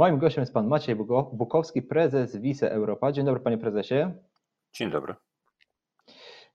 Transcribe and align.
Moim 0.00 0.18
gościem 0.18 0.42
jest 0.42 0.54
pan 0.54 0.66
Maciej 0.66 0.96
Bukowski, 1.32 1.82
prezes 1.82 2.36
Wice 2.36 2.72
Europa. 2.72 3.12
Dzień 3.12 3.24
dobry 3.24 3.40
panie 3.40 3.58
prezesie. 3.58 4.12
Dzień 4.72 4.90
dobry. 4.90 5.14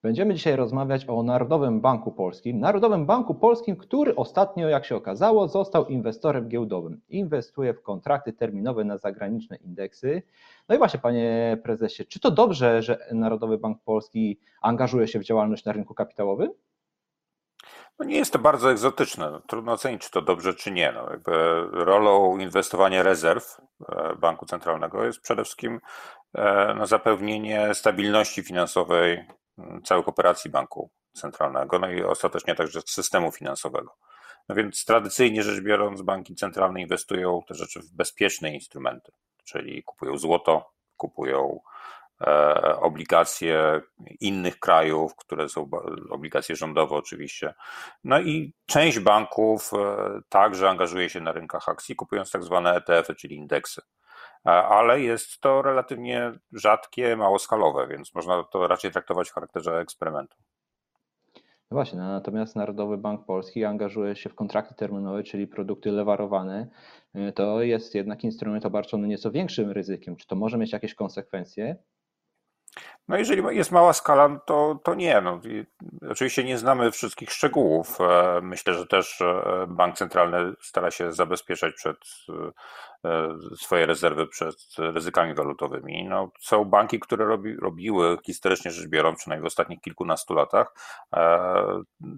Będziemy 0.03 0.33
dzisiaj 0.33 0.55
rozmawiać 0.55 1.05
o 1.09 1.23
Narodowym 1.23 1.81
Banku 1.81 2.11
Polskim. 2.11 2.59
Narodowym 2.59 3.05
Banku 3.05 3.35
Polskim, 3.35 3.75
który 3.75 4.15
ostatnio, 4.15 4.69
jak 4.69 4.85
się 4.85 4.95
okazało, 4.95 5.47
został 5.47 5.85
inwestorem 5.85 6.49
giełdowym. 6.49 7.01
Inwestuje 7.09 7.73
w 7.73 7.81
kontrakty 7.81 8.33
terminowe 8.33 8.83
na 8.83 8.97
zagraniczne 8.97 9.55
indeksy. 9.55 10.21
No 10.69 10.75
i 10.75 10.77
właśnie, 10.77 10.99
panie 10.99 11.57
prezesie, 11.63 12.05
czy 12.05 12.19
to 12.19 12.31
dobrze, 12.31 12.81
że 12.81 13.07
Narodowy 13.11 13.57
Bank 13.57 13.83
Polski 13.83 14.39
angażuje 14.61 15.07
się 15.07 15.19
w 15.19 15.23
działalność 15.23 15.65
na 15.65 15.71
rynku 15.71 15.93
kapitałowym? 15.93 16.51
No 17.99 18.05
nie 18.05 18.15
jest 18.17 18.33
to 18.33 18.39
bardzo 18.39 18.71
egzotyczne. 18.71 19.31
No, 19.31 19.39
trudno 19.39 19.71
ocenić, 19.71 20.01
czy 20.01 20.11
to 20.11 20.21
dobrze, 20.21 20.53
czy 20.53 20.71
nie. 20.71 20.91
No, 20.91 21.09
jakby 21.11 21.31
rolą 21.71 22.37
inwestowania 22.37 23.03
rezerw 23.03 23.57
e, 23.89 24.15
Banku 24.15 24.45
Centralnego 24.45 25.05
jest 25.05 25.21
przede 25.21 25.43
wszystkim 25.43 25.79
e, 26.33 26.73
no, 26.77 26.87
zapewnienie 26.87 27.73
stabilności 27.73 28.43
finansowej 28.43 29.25
całych 29.83 30.07
operacji 30.07 30.51
Banku 30.51 30.89
Centralnego, 31.13 31.79
no 31.79 31.89
i 31.89 32.03
ostatecznie 32.03 32.55
także 32.55 32.81
systemu 32.85 33.31
finansowego. 33.31 33.95
No 34.49 34.55
więc 34.55 34.85
tradycyjnie 34.85 35.43
rzecz 35.43 35.61
biorąc, 35.61 36.01
banki 36.01 36.35
centralne 36.35 36.81
inwestują 36.81 37.41
te 37.47 37.55
rzeczy 37.55 37.79
w 37.79 37.91
bezpieczne 37.91 38.53
instrumenty, 38.53 39.11
czyli 39.43 39.83
kupują 39.83 40.17
złoto, 40.17 40.71
kupują 40.97 41.59
obligacje 42.81 43.81
innych 44.21 44.59
krajów, 44.59 45.15
które 45.15 45.49
są 45.49 45.69
obligacje 46.09 46.55
rządowe 46.55 46.95
oczywiście. 46.95 47.53
No 48.03 48.19
i 48.21 48.53
część 48.65 48.99
banków 48.99 49.71
e, 49.73 50.19
także 50.29 50.69
angażuje 50.69 51.09
się 51.09 51.21
na 51.21 51.31
rynkach 51.31 51.69
akcji, 51.69 51.95
kupując 51.95 52.31
tak 52.31 52.43
zwane 52.43 52.75
ETF-y, 52.75 53.15
czyli 53.15 53.35
indeksy. 53.35 53.81
E, 54.45 54.49
ale 54.49 55.01
jest 55.01 55.39
to 55.39 55.61
relatywnie 55.61 56.31
rzadkie, 56.51 57.15
małoskalowe, 57.15 57.87
więc 57.87 58.15
można 58.15 58.43
to 58.43 58.67
raczej 58.67 58.91
traktować 58.91 59.29
w 59.29 59.33
charakterze 59.33 59.79
eksperymentu. 59.79 60.37
No 61.71 61.75
właśnie, 61.75 61.99
no 61.99 62.07
natomiast 62.07 62.55
Narodowy 62.55 62.97
Bank 62.97 63.25
Polski 63.25 63.65
angażuje 63.65 64.15
się 64.15 64.29
w 64.29 64.35
kontrakty 64.35 64.75
terminowe, 64.75 65.23
czyli 65.23 65.47
produkty 65.47 65.91
lewarowane. 65.91 66.67
To 67.35 67.61
jest 67.61 67.95
jednak 67.95 68.23
instrument 68.23 68.65
obarczony 68.65 69.07
nieco 69.07 69.31
większym 69.31 69.71
ryzykiem. 69.71 70.15
Czy 70.15 70.27
to 70.27 70.35
może 70.35 70.57
mieć 70.57 70.73
jakieś 70.73 70.95
konsekwencje? 70.95 71.75
No 73.07 73.17
jeżeli 73.17 73.57
jest 73.57 73.71
mała 73.71 73.93
skala, 73.93 74.27
no 74.27 74.39
to, 74.45 74.79
to 74.83 74.95
nie. 74.95 75.21
No, 75.21 75.41
oczywiście 76.09 76.43
nie 76.43 76.57
znamy 76.57 76.91
wszystkich 76.91 77.31
szczegółów. 77.31 78.01
E, 78.01 78.39
myślę, 78.43 78.73
że 78.73 78.87
też 78.87 79.21
e, 79.21 79.65
bank 79.67 79.97
centralny 79.97 80.53
stara 80.61 80.91
się 80.91 81.11
zabezpieczać 81.11 81.75
przed 81.75 81.97
e, 83.05 83.37
swoje 83.55 83.85
rezerwy 83.85 84.27
przed 84.27 84.55
ryzykami 84.77 85.33
walutowymi. 85.33 86.05
No, 86.09 86.31
są 86.39 86.65
banki, 86.65 86.99
które 86.99 87.25
robi, 87.25 87.55
robiły 87.55 88.17
historycznie 88.25 88.71
rzecz 88.71 88.87
biorąc, 88.87 89.19
przynajmniej 89.19 89.43
w 89.43 89.47
ostatnich 89.47 89.81
kilkunastu 89.81 90.33
latach, 90.33 90.73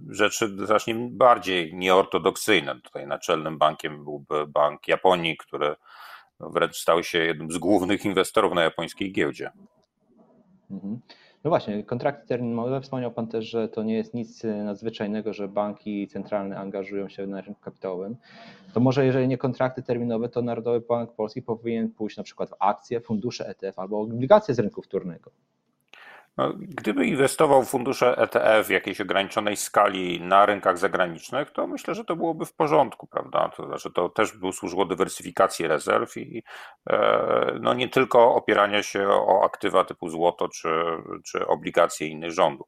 rzeczy 0.10 0.66
znacznie 0.66 0.96
bardziej 1.12 1.74
nieortodoksyjne. 1.74 2.82
Tutaj 2.82 3.08
naczelnym 3.08 3.58
bankiem 3.58 4.04
byłby 4.04 4.48
Bank 4.48 4.88
Japonii, 4.88 5.38
który 5.38 5.76
wręcz 6.40 6.76
stał 6.76 7.04
się 7.04 7.18
jednym 7.20 7.52
z 7.52 7.58
głównych 7.58 8.06
inwestorów 8.06 8.54
na 8.54 8.64
japońskiej 8.64 9.12
giełdzie. 9.12 9.52
Mhm. 10.72 11.00
No 11.44 11.50
właśnie, 11.50 11.84
kontrakty 11.84 12.28
terminowe. 12.28 12.82
Wspomniał 12.82 13.12
Pan 13.12 13.28
też, 13.28 13.46
że 13.46 13.70
to 13.70 13.84
nie 13.84 13.94
jest 13.94 14.14
nic 14.14 14.44
nadzwyczajnego, 14.44 15.34
że 15.34 15.48
banki 15.48 16.08
centralne 16.08 16.58
angażują 16.58 17.10
się 17.10 17.28
na 17.28 17.42
rynku 17.42 17.62
kapitałowym. 17.62 18.16
To 18.74 18.80
może 18.80 19.06
jeżeli 19.06 19.28
nie 19.28 19.38
kontrakty 19.38 19.84
terminowe, 19.84 20.30
to 20.30 20.42
Narodowy 20.42 20.82
Bank 20.82 21.12
Polski 21.12 21.42
powinien 21.42 21.92
pójść 21.92 22.18
na 22.18 22.24
przykład 22.24 22.50
w 22.50 22.56
akcje, 22.60 23.02
fundusze 23.02 23.48
ETF 23.48 23.80
albo 23.80 24.02
obligacje 24.02 24.56
z 24.56 24.60
rynku 24.60 24.82
wtórnego. 24.82 25.32
No, 26.38 26.54
gdyby 26.58 27.06
inwestował 27.06 27.66
fundusze 27.66 28.18
ETF 28.18 28.68
w 28.68 28.70
jakiejś 28.70 29.02
ograniczonej 29.02 29.58
skali 29.58 30.22
na 30.22 30.46
rynkach 30.46 30.78
zagranicznych, 30.78 31.52
to 31.52 31.68
myślę, 31.68 31.96
że 31.96 32.06
to 32.06 32.16
byłoby 32.16 32.46
w 32.46 32.54
porządku, 32.54 33.08
prawda? 33.08 33.50
To 33.50 33.66
znaczy, 33.66 33.92
to 33.92 34.10
też 34.10 34.38
by 34.38 34.54
służyło 34.54 34.86
dywersyfikacji 34.86 35.68
rezerw 35.68 36.18
i 36.18 36.44
e, 36.90 37.60
no, 37.62 37.74
nie 37.74 37.90
tylko 37.90 38.36
opierania 38.36 38.84
się 38.84 39.08
o 39.10 39.46
aktywa 39.46 39.84
typu 39.84 40.10
złoto 40.10 40.50
czy, 40.50 40.70
czy 41.26 41.48
obligacje 41.48 42.08
innych 42.08 42.32
rządów. 42.32 42.68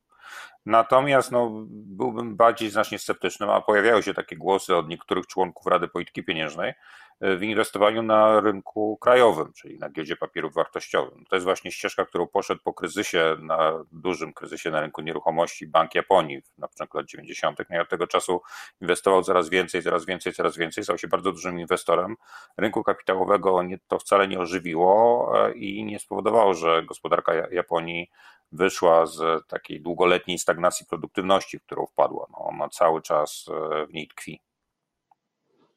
Natomiast 0.66 1.32
no, 1.32 1.52
byłbym 1.70 2.36
bardziej 2.36 2.70
znacznie 2.70 3.00
sceptyczny, 3.00 3.52
a 3.52 3.62
pojawiały 3.62 4.04
się 4.04 4.14
takie 4.14 4.38
głosy 4.38 4.76
od 4.76 4.88
niektórych 4.88 5.28
członków 5.28 5.68
Rady 5.68 5.88
Polityki 5.88 6.24
Pieniężnej, 6.24 6.74
w 7.22 7.44
inwestowaniu 7.44 8.03
na 8.03 8.40
rynku 8.41 8.97
krajowym, 8.97 9.53
czyli 9.53 9.80
na 9.80 9.90
giełdzie 9.90 10.16
papierów 10.16 10.53
wartościowych. 10.53 11.13
To 11.30 11.35
jest 11.35 11.44
właśnie 11.44 11.72
ścieżka, 11.72 12.06
którą 12.06 12.28
poszedł 12.28 12.62
po 12.63 12.74
kryzysie, 12.74 13.35
na 13.40 13.85
dużym 13.91 14.34
kryzysie 14.34 14.72
na 14.72 14.81
rynku 14.81 15.02
nieruchomości 15.02 15.68
Bank 15.68 15.96
Japonii 15.96 16.41
na 16.57 16.68
początku 16.68 16.97
lat 16.97 17.07
90. 17.07 17.59
No 17.69 17.75
i 17.75 17.80
od 17.80 17.90
tego 17.90 18.07
czasu 18.07 18.41
inwestował 18.81 19.24
coraz 19.24 19.50
więcej, 19.50 19.84
coraz 19.84 20.06
więcej, 20.06 20.34
coraz 20.34 20.57
więcej, 20.57 20.84
stał 20.84 20.97
się 20.97 21.07
bardzo 21.07 21.31
dużym 21.31 21.59
inwestorem. 21.59 22.16
Rynku 22.57 22.84
kapitałowego 22.84 23.62
to 23.88 24.00
wcale 24.00 24.28
nie 24.28 24.40
ożywiło 24.40 25.31
e, 25.47 25.53
i 25.53 25.84
nie 25.84 26.00
spowodowało, 26.00 26.53
że 26.53 26.84
gospodarka 26.84 27.34
Japonii 27.51 28.09
wyszła 28.51 29.06
z 29.06 29.47
takiej 29.47 29.81
długoletniej 29.81 30.40
stagnacji 30.40 30.86
produktywności, 30.86 31.59
w 31.59 31.63
którą 31.63 31.86
wpadła. 31.86 32.28
No, 32.31 32.38
ona 32.38 32.69
cały 32.69 33.01
czas 33.01 33.46
e, 33.50 33.86
w 33.86 33.94
niej 33.94 34.07
tkwi. 34.07 34.41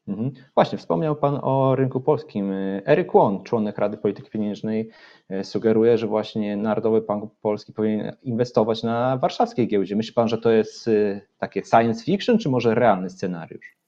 Mhm. 0.09 0.33
Właśnie, 0.55 0.79
wspomniał 0.79 1.17
Pan 1.17 1.39
o 1.43 1.77
rynku 1.77 2.01
polskim. 2.01 2.53
Eryk 2.87 3.15
Łon, 3.15 3.43
członek 3.43 3.79
Rady 3.79 3.97
Polityki 3.97 4.31
Pieniężnej, 4.31 4.91
e, 5.29 5.45
sugeruje, 5.45 5.99
że 5.99 6.07
właśnie 6.07 6.57
Narodowy 6.57 7.01
Bank 7.01 7.33
Polski 7.43 7.73
powinien 7.73 8.17
inwestować 8.23 8.83
na 8.83 9.17
warszawskiej 9.17 9.69
giełdzie. 9.69 9.97
Myśli 9.97 10.15
Pan, 10.15 10.29
że 10.29 10.39
to 10.39 10.51
jest 10.51 10.89
e, 10.89 11.21
takie 11.39 11.63
science 11.65 12.05
fiction, 12.05 12.39
czy 12.39 12.49
może 12.49 12.75
realny 12.75 13.11
scenariusz? 13.11 13.82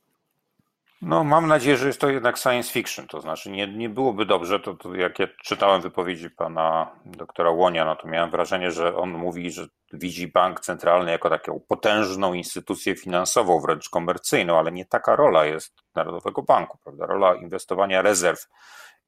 No, 1.06 1.25
mam 1.25 1.47
nadzieję, 1.47 1.76
że 1.76 1.87
jest 1.87 2.00
to 2.00 2.10
jednak 2.10 2.38
science 2.38 2.72
fiction, 2.72 3.06
to 3.06 3.20
znaczy 3.20 3.50
nie, 3.50 3.66
nie 3.66 3.88
byłoby 3.88 4.26
dobrze, 4.26 4.60
to, 4.60 4.75
to 4.75 4.94
jak 4.94 5.19
ja 5.19 5.26
czytałem 5.42 5.81
wypowiedzi 5.81 6.31
pana 6.31 6.91
doktora 7.04 7.50
Łonia, 7.50 7.84
no 7.84 7.97
to 7.97 8.09
miałem 8.09 8.31
wrażenie, 8.31 8.70
że 8.70 8.97
on 8.97 9.10
mówi, 9.10 9.50
że 9.50 9.66
widzi 9.92 10.28
bank 10.28 10.60
centralny 10.60 11.10
jako 11.10 11.31
taką 11.31 11.60
potężną 11.69 12.34
instytucję 12.34 12.97
finansową, 12.97 13.60
wręcz 13.60 13.88
komercyjną, 13.88 14.59
ale 14.59 14.72
nie 14.72 14.84
taka 14.84 15.16
rola 15.16 15.44
jest 15.44 15.75
Narodowego 15.94 16.42
Banku, 16.42 16.78
prawda? 16.84 17.06
Rola 17.06 17.34
inwestowania 17.34 18.03
rezerw 18.03 18.48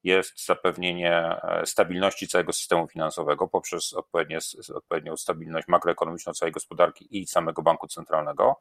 jest 0.03 0.45
zapewnienie 0.45 1.41
e, 1.43 1.65
stabilności 1.65 2.27
całego 2.27 2.53
systemu 2.53 2.87
finansowego 2.87 3.47
poprzez 3.47 3.93
odpowiednie, 3.93 4.39
odpowiednią 4.75 5.17
stabilność 5.17 5.67
makroekonomiczną 5.67 6.33
całej 6.33 6.51
gospodarki 6.51 7.21
i 7.21 7.27
samego 7.27 7.61
banku 7.61 7.87
centralnego. 7.87 8.59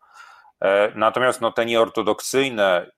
E, 0.61 0.93
natomiast 0.95 1.41
no, 1.41 1.53
te 1.53 1.67
nieortodoksyjne 1.67 2.91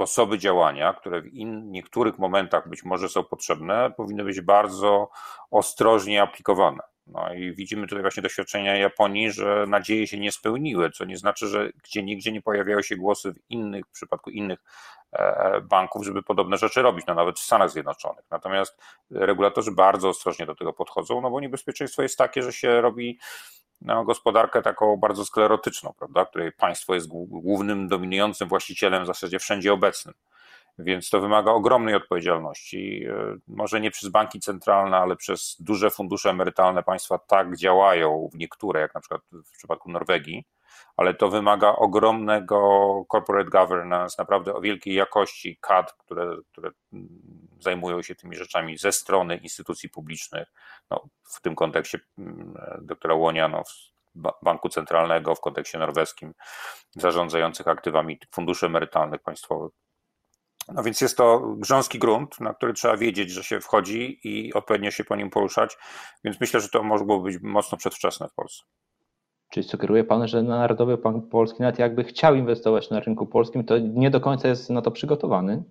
sposoby 0.00 0.38
działania, 0.38 0.92
które 0.92 1.22
w 1.22 1.26
in, 1.26 1.70
niektórych 1.70 2.18
momentach 2.18 2.68
być 2.68 2.84
może 2.84 3.08
są 3.08 3.24
potrzebne, 3.24 3.92
powinny 3.96 4.24
być 4.24 4.40
bardzo 4.40 5.10
ostrożnie 5.50 6.22
aplikowane. 6.22 6.89
No 7.12 7.34
i 7.34 7.52
widzimy 7.54 7.86
tutaj 7.86 8.02
właśnie 8.02 8.22
doświadczenia 8.22 8.76
Japonii, 8.76 9.32
że 9.32 9.64
nadzieje 9.68 10.06
się 10.06 10.18
nie 10.18 10.32
spełniły, 10.32 10.90
co 10.90 11.04
nie 11.04 11.16
znaczy, 11.16 11.46
że 11.48 11.70
gdzie 11.84 12.02
nigdzie 12.02 12.32
nie 12.32 12.42
pojawiały 12.42 12.82
się 12.82 12.96
głosy 12.96 13.32
w 13.32 13.50
innych, 13.50 13.86
w 13.86 13.90
przypadku 13.90 14.30
innych 14.30 14.58
e, 15.12 15.60
banków, 15.60 16.04
żeby 16.04 16.22
podobne 16.22 16.56
rzeczy 16.56 16.82
robić, 16.82 17.06
no 17.06 17.14
nawet 17.14 17.38
w 17.38 17.42
Stanach 17.42 17.70
Zjednoczonych. 17.70 18.24
Natomiast 18.30 18.80
regulatorzy 19.10 19.72
bardzo 19.72 20.08
ostrożnie 20.08 20.46
do 20.46 20.54
tego 20.54 20.72
podchodzą, 20.72 21.20
no 21.20 21.30
bo 21.30 21.40
niebezpieczeństwo 21.40 22.02
jest 22.02 22.18
takie, 22.18 22.42
że 22.42 22.52
się 22.52 22.80
robi 22.80 23.18
no, 23.80 24.04
gospodarkę 24.04 24.62
taką 24.62 24.96
bardzo 24.96 25.24
sklerotyczną, 25.24 25.94
prawda, 25.98 26.26
której 26.26 26.52
państwo 26.52 26.94
jest 26.94 27.08
głównym, 27.08 27.88
dominującym 27.88 28.48
właścicielem 28.48 29.04
w 29.04 29.06
zasadzie 29.06 29.38
wszędzie 29.38 29.72
obecnym. 29.72 30.14
Więc 30.78 31.10
to 31.10 31.20
wymaga 31.20 31.50
ogromnej 31.50 31.94
odpowiedzialności. 31.94 33.04
E, 33.04 33.36
może 33.48 33.80
nie 33.80 33.90
przez 33.90 34.08
banki 34.08 34.40
centralne, 34.40 34.96
ale 34.96 35.16
przez 35.16 35.56
duże 35.60 35.90
fundusze 35.90 36.30
emerytalne 36.30 36.82
państwa 36.82 37.18
tak 37.18 37.56
działają 37.56 38.28
w 38.32 38.38
niektóre, 38.38 38.80
jak 38.80 38.94
na 38.94 39.00
przykład 39.00 39.22
w 39.32 39.50
przypadku 39.58 39.90
Norwegii, 39.90 40.44
ale 40.96 41.14
to 41.14 41.28
wymaga 41.28 41.72
ogromnego 41.72 42.58
corporate 43.12 43.50
governance, 43.50 44.14
naprawdę 44.18 44.54
o 44.54 44.60
wielkiej 44.60 44.94
jakości 44.94 45.58
kad, 45.60 45.92
które, 45.92 46.36
które 46.52 46.70
zajmują 47.60 48.02
się 48.02 48.14
tymi 48.14 48.36
rzeczami 48.36 48.78
ze 48.78 48.92
strony 48.92 49.36
instytucji 49.36 49.88
publicznych. 49.88 50.52
No, 50.90 51.04
w 51.22 51.40
tym 51.40 51.54
kontekście 51.54 52.00
mm, 52.18 52.54
doktora 52.82 53.14
Łonia, 53.14 53.48
no, 53.48 53.62
Banku 54.42 54.68
Centralnego, 54.68 55.34
w 55.34 55.40
kontekście 55.40 55.78
norweskim, 55.78 56.34
zarządzających 56.96 57.68
aktywami 57.68 58.18
funduszy 58.30 58.66
emerytalnych 58.66 59.22
państwowych. 59.22 59.72
No 60.74 60.82
więc 60.82 61.00
jest 61.00 61.16
to 61.16 61.40
grząski 61.40 61.98
grunt, 61.98 62.40
na 62.40 62.54
który 62.54 62.72
trzeba 62.72 62.96
wiedzieć, 62.96 63.30
że 63.30 63.44
się 63.44 63.60
wchodzi 63.60 64.20
i 64.24 64.54
odpowiednio 64.54 64.90
się 64.90 65.04
po 65.04 65.16
nim 65.16 65.30
poruszać, 65.30 65.78
więc 66.24 66.40
myślę, 66.40 66.60
że 66.60 66.68
to 66.68 66.82
mogło 66.82 67.20
być 67.20 67.36
mocno 67.42 67.78
przedwczesne 67.78 68.28
w 68.28 68.34
Polsce. 68.34 68.62
Czyli 69.50 69.68
sugeruje 69.68 70.04
Pan, 70.04 70.28
że 70.28 70.42
Narodowy 70.42 70.96
Bank 70.96 71.28
Polski 71.30 71.62
nawet 71.62 71.78
jakby 71.78 72.04
chciał 72.04 72.34
inwestować 72.34 72.90
na 72.90 73.00
rynku 73.00 73.26
polskim, 73.26 73.64
to 73.64 73.78
nie 73.78 74.10
do 74.10 74.20
końca 74.20 74.48
jest 74.48 74.70
na 74.70 74.82
to 74.82 74.90
przygotowany? 74.90 75.64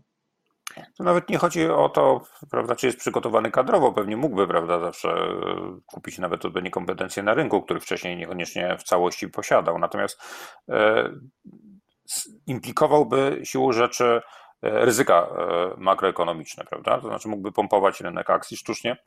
To 0.97 1.03
nawet 1.03 1.29
nie 1.29 1.37
chodzi 1.37 1.69
o 1.69 1.89
to, 1.89 2.21
prawda, 2.51 2.75
czy 2.75 2.85
jest 2.85 2.99
przygotowany 2.99 3.51
kadrowo, 3.51 3.93
pewnie 3.93 4.17
mógłby, 4.17 4.47
prawda, 4.47 4.79
zawsze 4.79 5.15
kupić 5.85 6.17
nawet 6.17 6.45
odpowiednie 6.45 6.71
kompetencje 6.71 7.23
na 7.23 7.33
rynku, 7.33 7.61
których 7.61 7.83
wcześniej 7.83 8.17
niekoniecznie 8.17 8.77
w 8.77 8.83
całości 8.83 9.29
posiadał. 9.29 9.79
Natomiast 9.79 10.21
e, 10.69 11.09
implikowałby 12.47 13.39
siłą 13.43 13.71
rzeczy 13.71 14.21
E, 14.48 14.48
ryzyka 14.61 15.27
e, 15.27 15.73
makroekonomiczne, 15.77 16.65
prawda? 16.69 17.01
To 17.01 17.07
znaczy 17.07 17.27
mógłby 17.27 17.51
pompować 17.51 18.01
rynek 18.01 18.29
akcji 18.29 18.57
sztucznie, 18.57 18.97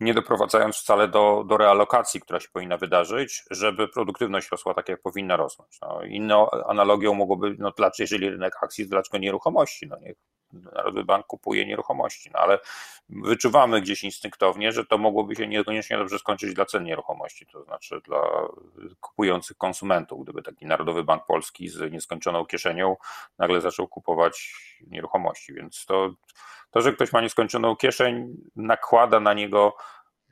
nie 0.00 0.14
doprowadzając 0.14 0.76
wcale 0.76 1.08
do, 1.08 1.44
do 1.48 1.56
realokacji, 1.56 2.20
która 2.20 2.40
się 2.40 2.48
powinna 2.52 2.76
wydarzyć, 2.76 3.44
żeby 3.50 3.88
produktywność 3.88 4.50
rosła 4.50 4.74
tak, 4.74 4.88
jak 4.88 5.02
powinna 5.02 5.36
rosnąć. 5.36 5.78
No, 5.82 6.02
inną 6.02 6.50
analogią 6.50 7.14
mogłoby, 7.14 7.56
no 7.58 7.72
dlaczego, 7.76 8.04
jeżeli 8.04 8.30
rynek 8.30 8.52
akcji, 8.62 8.88
dlaczego 8.88 9.18
nieruchomości? 9.18 9.86
No 9.86 9.96
niech 9.98 10.16
Narodowy 10.52 11.04
Bank 11.04 11.26
kupuje 11.26 11.66
nieruchomości, 11.66 12.30
no 12.34 12.38
ale 12.38 12.58
wyczuwamy 13.08 13.80
gdzieś 13.80 14.04
instynktownie, 14.04 14.72
że 14.72 14.84
to 14.84 14.98
mogłoby 14.98 15.36
się 15.36 15.46
niekoniecznie 15.46 15.96
dobrze 15.96 16.18
skończyć 16.18 16.54
dla 16.54 16.64
cen 16.64 16.84
nieruchomości, 16.84 17.46
to 17.46 17.64
znaczy 17.64 18.00
dla 18.04 18.22
kupujących 19.00 19.56
konsumentów, 19.56 20.24
gdyby 20.24 20.42
taki 20.42 20.66
Narodowy 20.66 21.04
Bank 21.04 21.26
Polski 21.26 21.68
z 21.68 21.92
nieskończoną 21.92 22.46
kieszenią 22.46 22.96
nagle 23.38 23.60
zaczął 23.60 23.88
kupować 23.88 24.54
nieruchomości, 24.86 25.54
więc 25.54 25.86
to, 25.86 26.10
to 26.70 26.80
że 26.80 26.92
ktoś 26.92 27.12
ma 27.12 27.20
nieskończoną 27.20 27.76
kieszeń, 27.76 28.36
nakłada 28.56 29.20
na 29.20 29.34
niego 29.34 29.76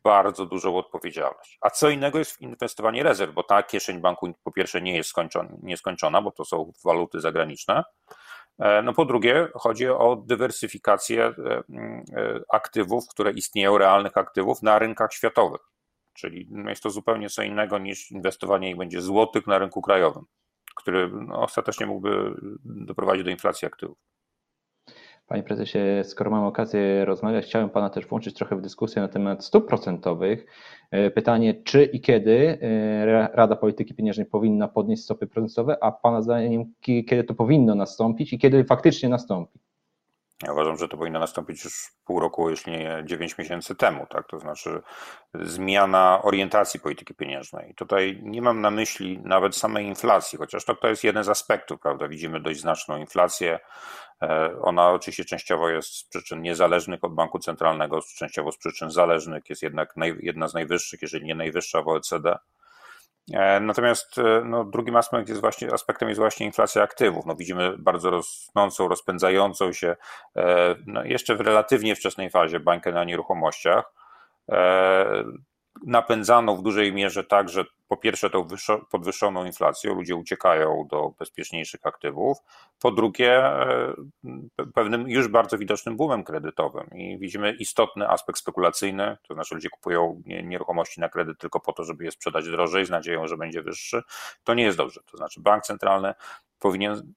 bardzo 0.04 0.46
dużą 0.46 0.76
odpowiedzialność. 0.76 1.58
A 1.60 1.70
co 1.70 1.90
innego 1.90 2.18
jest 2.18 2.40
inwestowanie 2.40 3.02
rezerw, 3.02 3.34
bo 3.34 3.42
ta 3.42 3.62
kieszeń 3.62 4.00
banku 4.00 4.32
po 4.44 4.52
pierwsze 4.52 4.82
nie 4.82 4.96
jest 4.96 5.14
nieskończona, 5.62 6.22
bo 6.22 6.30
to 6.30 6.44
są 6.44 6.72
waluty 6.84 7.20
zagraniczne, 7.20 7.84
no 8.82 8.92
po 8.92 9.04
drugie, 9.04 9.48
chodzi 9.54 9.88
o 9.88 10.16
dywersyfikację 10.26 11.24
e, 11.24 11.32
e, 12.16 12.40
aktywów, 12.48 13.08
które 13.08 13.32
istnieją, 13.32 13.78
realnych 13.78 14.16
aktywów 14.16 14.62
na 14.62 14.78
rynkach 14.78 15.12
światowych. 15.12 15.60
Czyli 16.12 16.48
jest 16.66 16.82
to 16.82 16.90
zupełnie 16.90 17.30
co 17.30 17.42
innego 17.42 17.78
niż 17.78 18.10
inwestowanie 18.10 18.70
ich 18.70 18.76
będzie 18.76 19.02
złotych 19.02 19.46
na 19.46 19.58
rynku 19.58 19.82
krajowym, 19.82 20.24
który 20.76 21.10
no, 21.12 21.42
ostatecznie 21.42 21.86
mógłby 21.86 22.34
doprowadzić 22.64 23.24
do 23.24 23.30
inflacji 23.30 23.66
aktywów. 23.66 23.98
Panie 25.30 25.42
prezesie, 25.42 25.78
skoro 26.02 26.30
mamy 26.30 26.46
okazję 26.46 27.04
rozmawiać, 27.04 27.44
chciałem 27.44 27.70
Pana 27.70 27.90
też 27.90 28.06
włączyć 28.06 28.34
trochę 28.34 28.56
w 28.56 28.60
dyskusję 28.60 29.02
na 29.02 29.08
temat 29.08 29.44
stóp 29.44 29.68
procentowych. 29.68 30.46
E, 30.90 31.10
pytanie, 31.10 31.54
czy 31.54 31.84
i 31.84 32.00
kiedy 32.00 32.58
e, 32.62 33.30
Rada 33.34 33.56
Polityki 33.56 33.94
Pieniężnej 33.94 34.26
powinna 34.26 34.68
podnieść 34.68 35.02
stopy 35.02 35.26
procentowe, 35.26 35.84
a 35.84 35.92
Pana 35.92 36.22
zdaniem, 36.22 36.74
kiedy 36.80 37.24
to 37.24 37.34
powinno 37.34 37.74
nastąpić 37.74 38.32
i 38.32 38.38
kiedy 38.38 38.64
faktycznie 38.64 39.08
nastąpi? 39.08 39.58
Ja 40.46 40.52
uważam, 40.52 40.76
że 40.76 40.88
to 40.88 40.96
powinno 40.96 41.18
nastąpić 41.18 41.64
już 41.64 41.92
pół 42.04 42.20
roku, 42.20 42.50
jeśli 42.50 42.72
nie 42.72 43.02
9 43.04 43.38
miesięcy 43.38 43.74
temu, 43.74 44.06
tak? 44.06 44.26
To 44.26 44.38
znaczy 44.38 44.82
zmiana 45.34 46.20
orientacji 46.22 46.80
polityki 46.80 47.14
pieniężnej. 47.14 47.74
Tutaj 47.74 48.20
nie 48.22 48.42
mam 48.42 48.60
na 48.60 48.70
myśli 48.70 49.20
nawet 49.24 49.56
samej 49.56 49.86
inflacji, 49.86 50.38
chociaż 50.38 50.64
to, 50.64 50.74
to 50.74 50.88
jest 50.88 51.04
jeden 51.04 51.24
z 51.24 51.28
aspektów, 51.28 51.80
prawda? 51.80 52.08
Widzimy 52.08 52.40
dość 52.40 52.60
znaczną 52.60 52.96
inflację. 52.96 53.60
E, 54.22 54.60
ona 54.62 54.90
oczywiście 54.90 55.24
częściowo 55.24 55.68
jest 55.68 55.94
z 55.94 56.04
przyczyn 56.04 56.42
niezależnych 56.42 57.04
od 57.04 57.14
banku 57.14 57.38
centralnego, 57.38 58.00
częściowo 58.16 58.52
z 58.52 58.58
przyczyn 58.58 58.90
zależnych, 58.90 59.50
jest 59.50 59.62
jednak 59.62 59.94
jedna 60.20 60.48
z 60.48 60.54
najwyższych, 60.54 61.02
jeżeli 61.02 61.26
nie 61.26 61.34
najwyższa 61.34 61.82
w 61.82 61.88
OECD. 61.88 62.38
E, 63.32 63.60
natomiast 63.60 64.18
e, 64.18 64.42
no, 64.44 64.64
drugim 64.64 64.96
aspekt 64.96 65.28
jest 65.28 65.40
właśnie, 65.40 65.72
aspektem 65.72 66.08
jest 66.08 66.18
właśnie 66.18 66.46
inflacja 66.46 66.82
aktywów. 66.82 67.26
No, 67.26 67.34
widzimy 67.36 67.78
bardzo 67.78 68.10
rosnącą, 68.10 68.88
rozpędzającą 68.88 69.72
się 69.72 69.96
e, 70.36 70.74
no, 70.86 71.04
jeszcze 71.04 71.36
w 71.36 71.40
relatywnie 71.40 71.96
wczesnej 71.96 72.30
fazie 72.30 72.60
bańkę 72.60 72.92
na 72.92 73.04
nieruchomościach 73.04 73.92
napędzaną 75.86 76.56
w 76.56 76.62
dużej 76.62 76.92
mierze 76.92 77.24
tak, 77.24 77.48
że 77.48 77.64
po 77.88 77.96
pierwsze 77.96 78.30
tą 78.30 78.46
podwyższoną 78.90 79.44
inflacją 79.44 79.94
ludzie 79.94 80.16
uciekają 80.16 80.86
do 80.90 81.12
bezpieczniejszych 81.18 81.86
aktywów, 81.86 82.38
po 82.80 82.90
drugie 82.90 83.42
pewnym 84.80 85.08
już 85.08 85.28
bardzo 85.28 85.58
widocznym 85.58 85.96
boomem 85.96 86.24
kredytowym 86.24 86.90
i 86.94 87.18
widzimy 87.18 87.52
istotny 87.52 88.08
aspekt 88.08 88.38
spekulacyjny, 88.38 89.16
to 89.28 89.34
znaczy 89.34 89.54
ludzie 89.54 89.68
kupują 89.70 90.22
nieruchomości 90.26 91.00
na 91.00 91.08
kredyt 91.08 91.38
tylko 91.38 91.60
po 91.60 91.72
to, 91.72 91.84
żeby 91.84 92.04
je 92.04 92.10
sprzedać 92.10 92.44
drożej 92.44 92.86
z 92.86 92.90
nadzieją, 92.90 93.26
że 93.26 93.36
będzie 93.36 93.62
wyższy. 93.62 94.02
To 94.44 94.54
nie 94.54 94.62
jest 94.62 94.78
dobrze, 94.78 95.00
to 95.10 95.16
znaczy 95.16 95.40
bank 95.40 95.64
centralny 95.64 96.14
powinien 96.58 97.12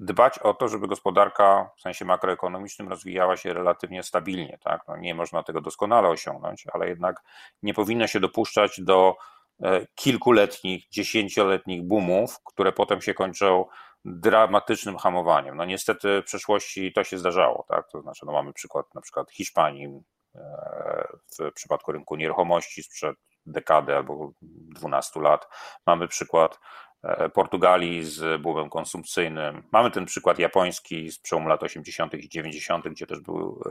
dbać 0.00 0.38
o 0.38 0.54
to, 0.54 0.68
żeby 0.68 0.88
gospodarka 0.88 1.70
w 1.76 1.80
sensie 1.80 2.04
makroekonomicznym 2.04 2.88
rozwijała 2.88 3.36
się 3.36 3.54
relatywnie 3.54 4.02
stabilnie. 4.02 4.58
Tak? 4.64 4.82
No 4.88 4.96
nie 4.96 5.14
można 5.14 5.42
tego 5.42 5.60
doskonale 5.60 6.08
osiągnąć, 6.08 6.64
ale 6.72 6.88
jednak 6.88 7.22
nie 7.62 7.74
powinno 7.74 8.06
się 8.06 8.20
dopuszczać 8.20 8.80
do 8.80 9.16
e, 9.62 9.86
kilkuletnich, 9.94 10.88
dziesięcioletnich 10.88 11.82
boomów, 11.82 12.40
które 12.44 12.72
potem 12.72 13.00
się 13.00 13.14
kończą 13.14 13.64
dramatycznym 14.06 14.96
hamowaniem. 14.96 15.56
No 15.56 15.64
niestety 15.64 16.22
w 16.22 16.24
przeszłości 16.24 16.92
to 16.92 17.04
się 17.04 17.18
zdarzało, 17.18 17.64
tak? 17.68 17.88
To 17.90 18.02
znaczy, 18.02 18.26
no 18.26 18.32
mamy 18.32 18.52
przykład 18.52 18.94
na 18.94 19.00
przykład 19.00 19.30
Hiszpanii 19.30 19.86
e, 20.34 21.08
w 21.38 21.52
przypadku 21.52 21.92
rynku 21.92 22.16
nieruchomości 22.16 22.82
sprzed 22.82 23.16
dekady 23.46 23.96
albo 23.96 24.32
12 24.42 25.20
lat. 25.20 25.48
Mamy 25.86 26.08
przykład 26.08 26.58
E, 27.06 27.28
Portugalii 27.28 28.04
z 28.04 28.42
boomem 28.42 28.70
konsumpcyjnym. 28.70 29.62
Mamy 29.72 29.90
ten 29.90 30.06
przykład 30.06 30.38
japoński 30.38 31.10
z 31.10 31.18
przełomu 31.18 31.48
lat 31.48 31.62
80. 31.62 32.14
i 32.14 32.28
90., 32.28 32.88
gdzie 32.88 33.06
też 33.06 33.20
był 33.20 33.62
e, 33.66 33.70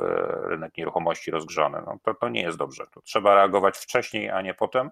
rynek 0.50 0.78
nieruchomości 0.78 1.32
rozgrzany. 1.32 1.82
No, 1.86 1.98
to, 2.04 2.14
to 2.14 2.30
nie 2.30 2.42
jest 2.42 2.58
dobrze. 2.58 2.86
To 2.92 3.02
trzeba 3.02 3.36
reagować 3.36 3.78
wcześniej, 3.78 4.30
a 4.30 4.42
nie 4.42 4.54
potem. 4.54 4.90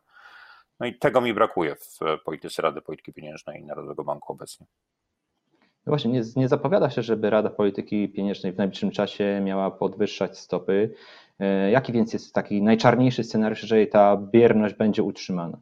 No 0.80 0.86
i 0.86 0.98
tego 0.98 1.22
mi 1.22 1.34
brakuje 1.34 1.76
w 1.76 2.00
polityce 2.26 2.62
Rady 2.62 2.82
Polityki 2.82 3.14
Pieniężnej 3.14 3.62
i 3.62 3.66
Narodowego 3.66 4.04
Banku 4.04 4.34
obecnie. 4.34 4.66
No 5.86 5.92
właśnie, 5.92 6.12
nie, 6.12 6.22
nie 6.36 6.48
zapowiada 6.48 6.90
się, 6.90 7.02
żeby 7.02 7.30
Rada 7.30 7.50
Polityki 7.50 8.10
Pieniężnej 8.10 8.54
w 8.54 8.58
najbliższym 8.58 8.92
czasie 8.92 9.42
miała 9.44 9.72
podwyższać 9.72 10.40
stopy. 10.40 10.94
E, 11.40 11.72
jaki 11.72 11.94
więc 11.94 12.14
jest 12.14 12.34
taki 12.34 12.62
najczarniejszy 12.62 13.24
scenariusz, 13.24 13.62
jeżeli 13.62 13.88
ta 13.88 14.18
bierność 14.18 14.76
będzie 14.76 15.04
utrzymana? 15.04 15.58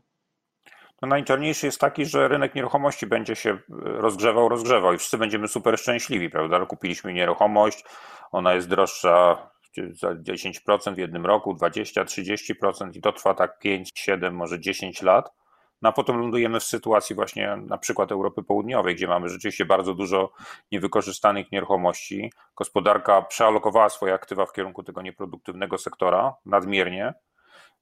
No 1.02 1.08
najczarniejszy 1.08 1.66
jest 1.66 1.80
taki, 1.80 2.06
że 2.06 2.28
rynek 2.28 2.56
nieruchomości 2.56 3.08
będzie 3.08 3.36
się 3.36 3.50
e, 3.50 3.58
rozgrzewał, 3.78 4.50
rozgrzewał 4.50 4.94
i 4.94 4.98
wszyscy 4.98 5.18
będziemy 5.18 5.48
super 5.48 5.78
szczęśliwi, 5.78 6.30
prawda? 6.30 6.66
Kupiliśmy 6.66 7.14
nieruchomość, 7.14 7.86
ona 8.32 8.54
jest 8.54 8.70
droższa 8.70 9.50
za 9.92 10.14
10% 10.14 10.96
w 10.96 10.98
jednym 10.98 11.26
roku, 11.26 11.54
20, 11.54 12.04
30% 12.04 12.98
i 12.98 13.02
to 13.02 13.12
trwa 13.12 13.34
tak 13.34 13.60
5, 13.60 13.90
7, 13.96 14.36
może 14.36 14.60
10 14.60 15.02
lat. 15.02 15.41
No 15.82 15.90
a 15.90 15.92
potem 15.92 16.20
lądujemy 16.20 16.60
w 16.60 16.64
sytuacji 16.64 17.16
właśnie 17.16 17.58
na 17.68 17.78
przykład 17.78 18.12
Europy 18.12 18.44
Południowej, 18.44 18.96
gdzie 18.96 19.08
mamy 19.08 19.30
rzeczywiście 19.30 19.66
bardzo 19.66 19.94
dużo 19.94 20.32
niewykorzystanych 20.72 21.52
nieruchomości. 21.52 22.32
Gospodarka 22.56 23.22
przealokowała 23.22 23.90
swoje 23.90 24.14
aktywa 24.14 24.46
w 24.46 24.54
kierunku 24.54 24.84
tego 24.84 25.02
nieproduktywnego 25.02 25.78
sektora 25.78 26.36
nadmiernie 26.46 27.14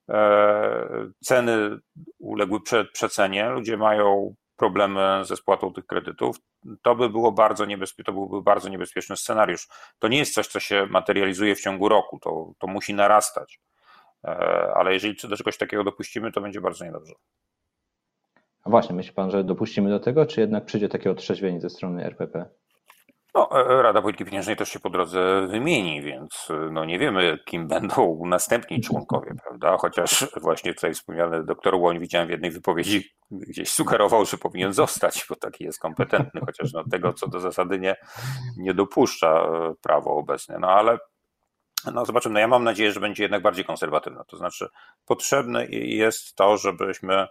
E, 0.09 1.11
ceny 1.23 1.79
uległy 2.19 2.59
przecenie, 2.93 3.49
ludzie 3.49 3.77
mają 3.77 4.35
problemy 4.55 5.21
ze 5.25 5.35
spłatą 5.35 5.73
tych 5.73 5.85
kredytów, 5.85 6.37
to 6.81 6.95
by 6.95 7.09
było 7.09 7.31
bardzo 7.31 7.65
niebezpieczne, 7.65 8.03
to 8.03 8.13
byłby 8.13 8.41
bardzo 8.41 8.69
niebezpieczny 8.69 9.17
scenariusz. 9.17 9.67
To 9.99 10.07
nie 10.07 10.17
jest 10.17 10.33
coś, 10.33 10.47
co 10.47 10.59
się 10.59 10.85
materializuje 10.85 11.55
w 11.55 11.61
ciągu 11.61 11.89
roku, 11.89 12.19
to, 12.19 12.51
to 12.57 12.67
musi 12.67 12.93
narastać. 12.93 13.59
E, 14.23 14.29
ale 14.75 14.93
jeżeli 14.93 15.15
do 15.23 15.37
czegoś 15.37 15.57
takiego 15.57 15.83
dopuścimy, 15.83 16.31
to 16.31 16.41
będzie 16.41 16.61
bardzo 16.61 16.85
niedobrze. 16.85 17.13
A 18.63 18.69
właśnie, 18.69 18.95
myśli 18.95 19.13
Pan, 19.13 19.31
że 19.31 19.43
dopuścimy 19.43 19.89
do 19.89 19.99
tego, 19.99 20.25
czy 20.25 20.41
jednak 20.41 20.65
przyjdzie 20.65 20.89
takie 20.89 21.11
otrzeźwienie 21.11 21.61
ze 21.61 21.69
strony 21.69 22.05
RPP? 22.05 22.45
No, 23.35 23.49
e, 23.51 23.81
Rada 23.81 24.01
Polityki 24.01 24.25
Pieniężnej 24.25 24.55
też 24.55 24.69
się 24.69 24.79
po 24.79 24.89
drodze 24.89 25.47
wymieni, 25.47 26.01
więc 26.01 26.47
e, 26.49 26.69
no 26.71 26.85
nie 26.85 26.99
wiemy, 26.99 27.39
kim 27.45 27.67
będą 27.77 28.25
następni 28.25 28.81
członkowie, 28.81 29.35
prawda? 29.43 29.77
Chociaż 29.77 30.27
właśnie 30.41 30.73
tutaj 30.73 30.93
wspomniany 30.93 31.43
doktor 31.43 31.75
Łoń 31.75 31.99
widziałem 31.99 32.27
w 32.27 32.31
jednej 32.31 32.51
wypowiedzi, 32.51 33.09
gdzieś 33.31 33.69
sugerował, 33.73 34.25
że 34.25 34.37
powinien 34.37 34.73
zostać, 34.73 35.25
bo 35.29 35.35
taki 35.35 35.63
jest 35.63 35.79
kompetentny, 35.79 36.41
chociaż 36.45 36.73
no, 36.73 36.83
tego, 36.91 37.13
co 37.13 37.27
do 37.27 37.39
zasady 37.39 37.79
nie, 37.79 37.95
nie 38.57 38.73
dopuszcza 38.73 39.41
e, 39.41 39.73
prawo 39.81 40.15
obecne. 40.15 40.59
No 40.59 40.67
ale 40.67 40.97
no 41.93 42.05
zobaczymy, 42.05 42.33
no 42.33 42.39
ja 42.39 42.47
mam 42.47 42.63
nadzieję, 42.63 42.91
że 42.91 42.99
będzie 42.99 43.23
jednak 43.23 43.41
bardziej 43.41 43.65
konserwatywna. 43.65 44.23
To 44.23 44.37
znaczy, 44.37 44.67
potrzebne 45.05 45.65
jest 45.69 46.35
to, 46.35 46.57
żebyśmy 46.57 47.13
E, 47.13 47.27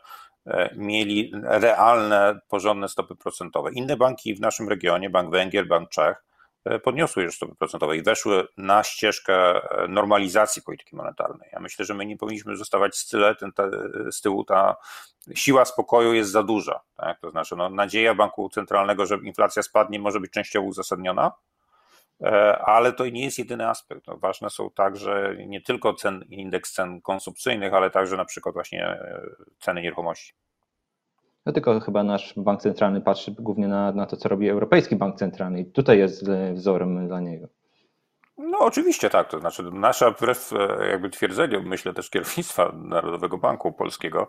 mieli 0.76 1.33
realne, 1.45 2.40
porządne 2.49 2.88
stopy 2.88 3.17
procentowe. 3.17 3.73
Inne 3.73 3.97
banki 3.97 4.35
w 4.35 4.40
naszym 4.40 4.69
regionie, 4.69 5.11
Bank 5.11 5.31
Węgier, 5.31 5.67
Bank 5.67 5.90
Czech, 5.90 6.25
e, 6.64 6.78
podniosły 6.78 7.23
już 7.23 7.37
stopy 7.37 7.55
procentowe 7.55 7.97
i 7.97 8.02
weszły 8.02 8.47
na 8.57 8.85
ścieżkę 8.85 9.35
e, 9.35 9.88
normalizacji 9.88 10.62
polityki 10.62 10.97
monetarnej. 10.97 11.49
Ja 11.52 11.61
myślę, 11.61 11.85
że 11.85 11.95
my 11.95 12.07
nie 12.07 12.17
powinniśmy 12.17 12.57
zostawać 12.57 12.97
z, 12.97 13.09
tyle, 13.09 13.35
ten, 13.35 13.52
ta, 13.52 13.71
z 14.11 14.21
tyłu. 14.21 14.45
Ta 14.45 14.76
siła 15.35 15.64
spokoju 15.64 16.14
jest 16.14 16.31
za 16.31 16.43
duża. 16.43 16.81
Tak? 16.97 17.21
To 17.21 17.31
znaczy, 17.31 17.57
no, 17.57 17.71
nadzieja 17.71 18.14
banku 18.14 18.49
centralnego, 18.49 19.07
że 19.07 19.19
inflacja 19.23 19.62
spadnie, 19.62 19.99
może 19.99 20.21
być 20.21 20.31
częściowo 20.31 20.67
uzasadniona, 20.67 21.33
E, 21.33 21.48
ale 22.64 22.92
to 22.92 23.06
nie 23.08 23.25
jest 23.25 23.38
jedyny 23.38 23.68
aspekt. 23.68 24.06
No, 24.06 24.16
ważne 24.16 24.50
są 24.50 24.70
także 24.70 25.37
nie 25.46 25.60
tylko 25.60 25.94
cen, 25.94 26.25
indeks 26.28 26.72
cen 26.72 27.00
konsumpcyjnych, 27.00 27.75
ale 27.75 27.90
także 27.90 28.16
na 28.16 28.25
przykład 28.25 28.54
właśnie 28.54 28.87
e, 28.87 29.20
ceny 29.58 29.82
nieruchomości. 29.82 30.32
No 31.46 31.52
tylko 31.52 31.80
chyba 31.80 32.02
nasz 32.02 32.34
bank 32.37 32.62
centralny 32.62 33.00
patrzy 33.00 33.34
głównie 33.38 33.68
na, 33.68 33.92
na 33.92 34.06
to, 34.06 34.16
co 34.16 34.28
robi 34.28 34.48
Europejski 34.48 34.96
Bank 34.96 35.16
Centralny 35.16 35.60
i 35.60 35.72
tutaj 35.72 35.98
jest 35.98 36.30
wzorem 36.54 37.08
dla 37.08 37.20
niego. 37.20 37.48
No 38.38 38.59
oczywiście 38.59 39.11
tak, 39.11 39.28
to 39.28 39.40
znaczy 39.40 39.62
nasza 39.62 40.11
wbrew 40.11 40.52
e, 40.52 40.88
jakby 40.88 41.11
twierdzeniu, 41.11 41.62
myślę 41.62 41.95
też 41.95 42.11
kierownictwa 42.11 42.73
Narodowego 42.75 43.38
Banku 43.38 43.73
Polskiego, 43.73 44.28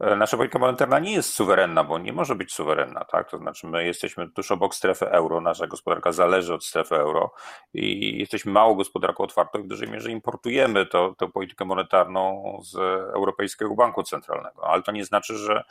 e, 0.00 0.16
nasza 0.16 0.36
polityka 0.36 0.58
monetarna 0.58 0.98
nie 0.98 1.12
jest 1.12 1.34
suwerenna, 1.34 1.84
bo 1.84 1.98
nie 1.98 2.12
może 2.12 2.34
być 2.34 2.52
suwerenna, 2.52 3.04
tak? 3.04 3.30
To 3.30 3.38
znaczy 3.38 3.66
my 3.66 3.84
jesteśmy 3.86 4.30
tuż 4.30 4.50
obok 4.50 4.74
strefy 4.74 5.10
euro, 5.10 5.40
nasza 5.40 5.66
gospodarka 5.66 6.12
zależy 6.12 6.54
od 6.54 6.64
strefy 6.64 6.94
euro 6.96 7.34
i 7.74 8.18
jesteśmy 8.18 8.52
małą 8.52 8.74
gospodarką 8.74 9.24
otwartą 9.24 9.62
w 9.62 9.66
dużej 9.66 9.88
mierze 9.88 10.10
importujemy 10.10 10.86
to, 10.86 11.14
tę 11.18 11.28
politykę 11.28 11.64
monetarną 11.64 12.58
z 12.62 12.76
Europejskiego 13.14 13.74
Banku 13.74 14.02
Centralnego, 14.02 14.66
ale 14.68 14.82
to 14.82 14.92
nie 14.92 15.04
znaczy, 15.04 15.36
że 15.36 15.64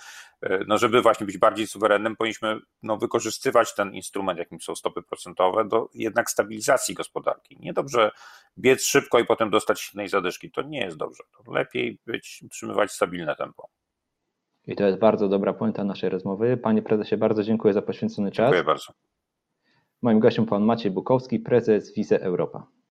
no 0.67 0.77
żeby 0.77 1.01
właśnie 1.01 1.25
być 1.25 1.37
bardziej 1.37 1.67
suwerennym, 1.67 2.15
powinniśmy 2.15 2.59
no, 2.83 2.97
wykorzystywać 2.97 3.75
ten 3.75 3.93
instrument, 3.93 4.39
jakim 4.39 4.61
są 4.61 4.75
stopy 4.75 5.01
procentowe, 5.01 5.65
do 5.65 5.89
jednak 5.93 6.29
stabilizacji 6.29 6.95
gospodarki. 6.95 7.57
Nie 7.59 7.73
dobrze 7.73 8.11
biec 8.57 8.83
szybko 8.83 9.19
i 9.19 9.25
potem 9.25 9.49
dostać 9.49 9.81
silnej 9.81 10.09
zadyszki. 10.09 10.51
To 10.51 10.61
nie 10.61 10.79
jest 10.79 10.97
dobrze. 10.97 11.23
To 11.37 11.51
lepiej 11.51 11.99
być, 12.05 12.43
utrzymywać 12.45 12.91
stabilne 12.91 13.35
tempo. 13.35 13.69
I 14.67 14.75
to 14.75 14.83
jest 14.83 14.99
bardzo 14.99 15.27
dobra 15.27 15.53
puenta 15.53 15.83
naszej 15.83 16.09
rozmowy. 16.09 16.57
Panie 16.57 16.81
prezesie, 16.81 17.17
bardzo 17.17 17.43
dziękuję 17.43 17.73
za 17.73 17.81
poświęcony 17.81 18.31
czas. 18.31 18.45
Dziękuję 18.45 18.63
bardzo. 18.63 18.93
Moim 20.01 20.19
gościem 20.19 20.45
pan 20.45 20.63
Maciej 20.63 20.91
Bukowski, 20.91 21.39
prezes 21.39 21.93
Wize 21.93 22.21
Europa. 22.21 22.67